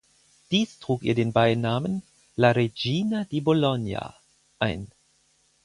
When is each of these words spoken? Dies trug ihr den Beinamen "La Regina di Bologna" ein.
Dies 0.49 0.79
trug 0.79 1.03
ihr 1.03 1.13
den 1.13 1.31
Beinamen 1.31 2.01
"La 2.35 2.49
Regina 2.53 3.25
di 3.25 3.39
Bologna" 3.39 4.15
ein. 4.57 4.87